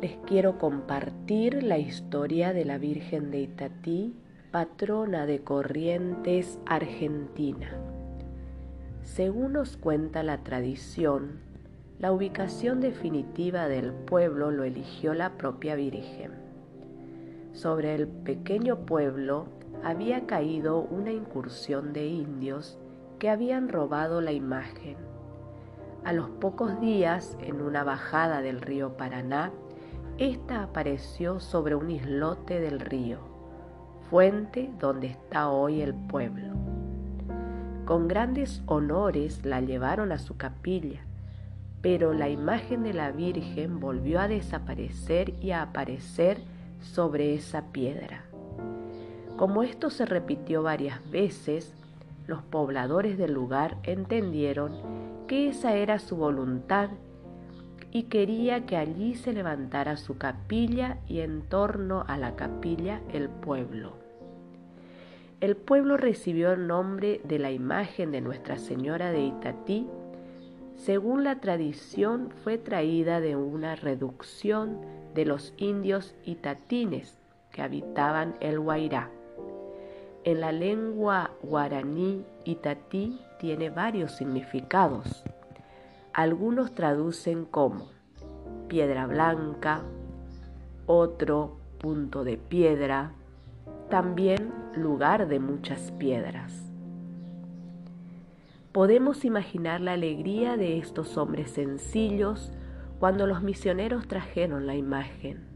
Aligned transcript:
les 0.00 0.16
quiero 0.26 0.56
compartir 0.56 1.62
la 1.62 1.76
historia 1.76 2.54
de 2.54 2.64
la 2.64 2.78
Virgen 2.78 3.30
de 3.30 3.40
Itatí, 3.40 4.14
patrona 4.50 5.26
de 5.26 5.40
Corrientes, 5.40 6.58
Argentina. 6.64 7.68
Según 9.02 9.52
nos 9.52 9.76
cuenta 9.76 10.22
la 10.22 10.38
tradición, 10.38 11.40
la 11.98 12.12
ubicación 12.12 12.80
definitiva 12.80 13.68
del 13.68 13.92
pueblo 13.92 14.50
lo 14.50 14.64
eligió 14.64 15.12
la 15.12 15.36
propia 15.36 15.74
Virgen. 15.74 16.32
Sobre 17.52 17.94
el 17.94 18.08
pequeño 18.08 18.86
pueblo 18.86 19.48
había 19.84 20.26
caído 20.26 20.80
una 20.80 21.12
incursión 21.12 21.92
de 21.92 22.06
indios 22.06 22.78
que 23.18 23.28
habían 23.28 23.68
robado 23.68 24.22
la 24.22 24.32
imagen. 24.32 24.96
A 26.04 26.14
los 26.14 26.30
pocos 26.30 26.80
días, 26.80 27.36
en 27.42 27.60
una 27.60 27.84
bajada 27.84 28.40
del 28.40 28.62
río 28.62 28.96
Paraná, 28.96 29.52
ésta 30.20 30.62
apareció 30.62 31.40
sobre 31.40 31.74
un 31.74 31.90
islote 31.90 32.60
del 32.60 32.78
río, 32.78 33.20
fuente 34.10 34.70
donde 34.78 35.06
está 35.06 35.48
hoy 35.48 35.80
el 35.80 35.94
pueblo. 35.94 36.52
Con 37.86 38.06
grandes 38.06 38.62
honores 38.66 39.46
la 39.46 39.62
llevaron 39.62 40.12
a 40.12 40.18
su 40.18 40.36
capilla, 40.36 41.00
pero 41.80 42.12
la 42.12 42.28
imagen 42.28 42.82
de 42.82 42.92
la 42.92 43.12
Virgen 43.12 43.80
volvió 43.80 44.20
a 44.20 44.28
desaparecer 44.28 45.32
y 45.40 45.52
a 45.52 45.62
aparecer 45.62 46.42
sobre 46.82 47.34
esa 47.34 47.72
piedra. 47.72 48.24
Como 49.38 49.62
esto 49.62 49.88
se 49.88 50.04
repitió 50.04 50.62
varias 50.62 51.00
veces, 51.10 51.72
los 52.26 52.42
pobladores 52.42 53.16
del 53.16 53.32
lugar 53.32 53.78
entendieron 53.84 54.72
que 55.26 55.48
esa 55.48 55.76
era 55.76 55.98
su 55.98 56.16
voluntad 56.16 56.90
y 57.92 58.04
quería 58.04 58.66
que 58.66 58.76
allí 58.76 59.14
se 59.14 59.32
levantara 59.32 59.96
su 59.96 60.16
capilla 60.16 60.98
y 61.08 61.20
en 61.20 61.42
torno 61.42 62.04
a 62.06 62.16
la 62.16 62.36
capilla 62.36 63.00
el 63.12 63.28
pueblo. 63.28 63.94
El 65.40 65.56
pueblo 65.56 65.96
recibió 65.96 66.52
el 66.52 66.66
nombre 66.66 67.20
de 67.24 67.38
la 67.38 67.50
imagen 67.50 68.12
de 68.12 68.20
Nuestra 68.20 68.58
Señora 68.58 69.10
de 69.10 69.22
Itatí. 69.22 69.88
Según 70.76 71.24
la 71.24 71.40
tradición, 71.40 72.30
fue 72.44 72.58
traída 72.58 73.20
de 73.20 73.36
una 73.36 73.74
reducción 73.74 74.78
de 75.14 75.24
los 75.24 75.54
indios 75.56 76.14
itatines 76.24 77.18
que 77.52 77.62
habitaban 77.62 78.34
el 78.40 78.60
Guairá. 78.60 79.10
En 80.24 80.40
la 80.40 80.52
lengua 80.52 81.30
guaraní, 81.42 82.24
itatí 82.44 83.18
tiene 83.38 83.70
varios 83.70 84.12
significados. 84.12 85.24
Algunos 86.20 86.74
traducen 86.74 87.46
como 87.46 87.88
piedra 88.68 89.06
blanca, 89.06 89.80
otro 90.84 91.56
punto 91.78 92.24
de 92.24 92.36
piedra, 92.36 93.12
también 93.88 94.52
lugar 94.76 95.28
de 95.28 95.40
muchas 95.40 95.92
piedras. 95.92 96.70
Podemos 98.70 99.24
imaginar 99.24 99.80
la 99.80 99.94
alegría 99.94 100.58
de 100.58 100.76
estos 100.76 101.16
hombres 101.16 101.52
sencillos 101.52 102.52
cuando 102.98 103.26
los 103.26 103.42
misioneros 103.42 104.06
trajeron 104.06 104.66
la 104.66 104.74
imagen. 104.74 105.46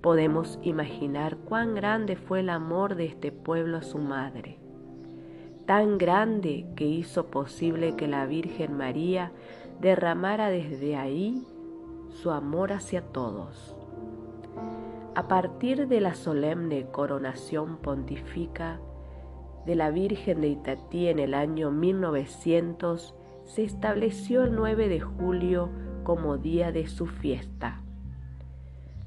Podemos 0.00 0.58
imaginar 0.62 1.36
cuán 1.36 1.74
grande 1.74 2.16
fue 2.16 2.40
el 2.40 2.48
amor 2.48 2.94
de 2.94 3.04
este 3.04 3.32
pueblo 3.32 3.76
a 3.76 3.82
su 3.82 3.98
madre, 3.98 4.56
tan 5.66 5.98
grande 5.98 6.66
que 6.76 6.84
hizo 6.84 7.26
posible 7.26 7.96
que 7.96 8.06
la 8.06 8.26
Virgen 8.26 8.76
María 8.76 9.32
derramara 9.80 10.50
desde 10.50 10.96
ahí 10.96 11.42
su 12.10 12.30
amor 12.30 12.72
hacia 12.72 13.02
todos. 13.02 13.76
A 15.14 15.28
partir 15.28 15.88
de 15.88 16.00
la 16.00 16.14
solemne 16.14 16.86
coronación 16.90 17.76
pontífica 17.76 18.80
de 19.64 19.76
la 19.76 19.90
Virgen 19.90 20.40
de 20.40 20.48
Itatí 20.48 21.08
en 21.08 21.18
el 21.18 21.34
año 21.34 21.70
1900, 21.70 23.14
se 23.44 23.64
estableció 23.64 24.42
el 24.42 24.54
9 24.54 24.88
de 24.88 25.00
julio 25.00 25.70
como 26.02 26.36
día 26.36 26.72
de 26.72 26.86
su 26.86 27.06
fiesta. 27.06 27.80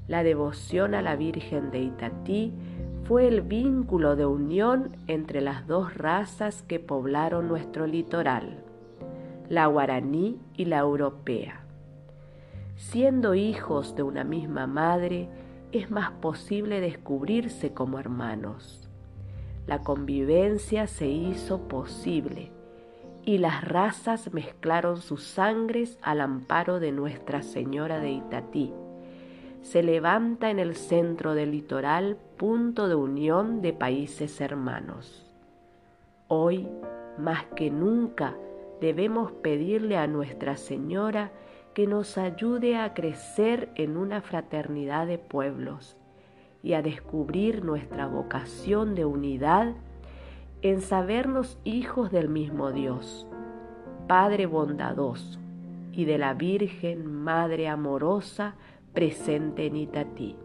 La 0.07 0.23
devoción 0.23 0.95
a 0.95 1.01
la 1.01 1.15
Virgen 1.15 1.69
de 1.69 1.81
Itatí 1.81 2.53
fue 3.07 3.27
el 3.27 3.41
vínculo 3.41 4.15
de 4.15 4.25
unión 4.25 4.95
entre 5.07 5.41
las 5.41 5.65
dos 5.67 5.95
razas 5.95 6.61
que 6.63 6.79
poblaron 6.79 7.47
nuestro 7.47 7.87
litoral 7.87 8.63
la 9.49 9.67
guaraní 9.67 10.39
y 10.55 10.65
la 10.65 10.79
europea. 10.79 11.61
Siendo 12.75 13.33
hijos 13.33 13.95
de 13.95 14.03
una 14.03 14.23
misma 14.23 14.67
madre, 14.67 15.29
es 15.71 15.89
más 15.89 16.11
posible 16.11 16.79
descubrirse 16.79 17.73
como 17.73 17.99
hermanos. 17.99 18.89
La 19.65 19.79
convivencia 19.79 20.87
se 20.87 21.07
hizo 21.07 21.67
posible 21.67 22.51
y 23.25 23.37
las 23.37 23.63
razas 23.63 24.33
mezclaron 24.33 25.01
sus 25.01 25.23
sangres 25.23 25.97
al 26.01 26.21
amparo 26.21 26.79
de 26.79 26.91
Nuestra 26.91 27.41
Señora 27.41 27.99
de 27.99 28.11
Itatí. 28.11 28.73
Se 29.67 29.83
levanta 29.83 30.49
en 30.49 30.59
el 30.59 30.77
centro 30.77 31.33
del 31.33 31.51
litoral 31.51 32.15
punto 32.37 32.87
de 32.87 32.95
unión 32.95 33.61
de 33.61 33.73
países 33.73 34.39
hermanos. 34.39 35.29
Hoy, 36.29 36.69
más 37.17 37.47
que 37.53 37.69
nunca, 37.69 38.33
debemos 38.79 39.33
pedirle 39.33 39.97
a 39.97 40.07
Nuestra 40.07 40.55
Señora 40.55 41.33
que 41.73 41.85
nos 41.85 42.17
ayude 42.17 42.77
a 42.77 42.93
crecer 42.93 43.67
en 43.75 43.97
una 43.97 44.21
fraternidad 44.21 45.05
de 45.05 45.17
pueblos 45.17 45.97
y 46.63 46.71
a 46.71 46.81
descubrir 46.81 47.65
nuestra 47.65 48.07
vocación 48.07 48.95
de 48.95 49.03
unidad 49.03 49.73
en 50.61 50.79
sabernos 50.79 51.59
hijos 51.65 52.09
del 52.09 52.29
mismo 52.29 52.71
Dios, 52.71 53.27
Padre 54.07 54.45
bondadoso 54.45 55.39
y 55.91 56.05
de 56.05 56.17
la 56.17 56.35
Virgen 56.35 57.05
Madre 57.05 57.67
amorosa 57.67 58.55
presente 58.93 59.65
en 59.65 59.75
Itatí. 59.75 60.35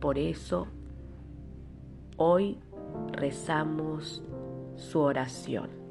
Por 0.00 0.18
eso, 0.18 0.68
hoy 2.16 2.58
rezamos 3.12 4.22
su 4.76 5.00
oración 5.00 5.86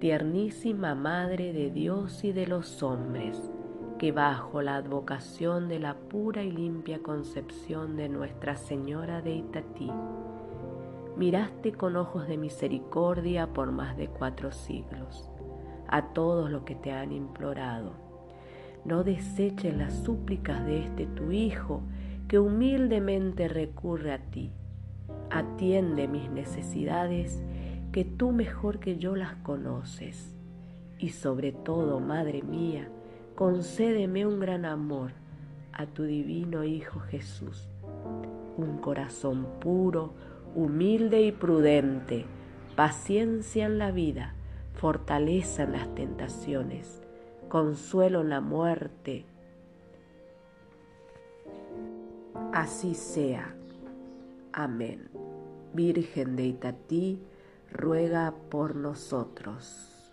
tiernísima 0.00 0.94
Madre 0.94 1.52
de 1.52 1.70
Dios 1.70 2.24
y 2.24 2.32
de 2.32 2.46
los 2.46 2.82
hombres, 2.82 3.52
que 3.98 4.12
bajo 4.12 4.62
la 4.62 4.76
advocación 4.76 5.68
de 5.68 5.78
la 5.78 5.92
pura 5.92 6.42
y 6.42 6.50
limpia 6.50 7.02
concepción 7.02 7.96
de 7.98 8.08
Nuestra 8.08 8.56
Señora 8.56 9.20
de 9.20 9.34
Itatí, 9.34 9.90
miraste 11.18 11.72
con 11.72 11.96
ojos 11.96 12.26
de 12.28 12.38
misericordia 12.38 13.52
por 13.52 13.72
más 13.72 13.94
de 13.98 14.08
cuatro 14.08 14.52
siglos 14.52 15.28
a 15.86 16.14
todos 16.14 16.50
los 16.50 16.62
que 16.62 16.76
te 16.76 16.92
han 16.92 17.12
implorado. 17.12 18.09
No 18.84 19.04
deseches 19.04 19.76
las 19.76 19.92
súplicas 19.92 20.64
de 20.64 20.80
este 20.80 21.06
tu 21.06 21.32
Hijo, 21.32 21.82
que 22.28 22.38
humildemente 22.38 23.48
recurre 23.48 24.12
a 24.12 24.18
ti. 24.18 24.52
Atiende 25.30 26.08
mis 26.08 26.30
necesidades 26.30 27.42
que 27.92 28.04
tú 28.04 28.32
mejor 28.32 28.78
que 28.78 28.98
yo 28.98 29.16
las 29.16 29.34
conoces. 29.36 30.34
Y 30.98 31.10
sobre 31.10 31.52
todo, 31.52 32.00
Madre 32.00 32.42
mía, 32.42 32.88
concédeme 33.34 34.26
un 34.26 34.38
gran 34.38 34.64
amor 34.64 35.12
a 35.72 35.86
tu 35.86 36.04
divino 36.04 36.62
Hijo 36.64 37.00
Jesús, 37.00 37.68
un 38.56 38.78
corazón 38.78 39.46
puro, 39.60 40.12
humilde 40.54 41.22
y 41.22 41.32
prudente, 41.32 42.26
paciencia 42.76 43.66
en 43.66 43.78
la 43.78 43.90
vida, 43.90 44.34
fortaleza 44.74 45.64
en 45.64 45.72
las 45.72 45.94
tentaciones, 45.94 47.02
consuelo 47.50 48.22
la 48.22 48.40
muerte. 48.40 49.26
Así 52.54 52.94
sea. 52.94 53.54
Amén. 54.52 55.10
Virgen 55.74 56.36
de 56.36 56.44
Itatí, 56.46 57.20
ruega 57.70 58.32
por 58.50 58.76
nosotros. 58.76 60.12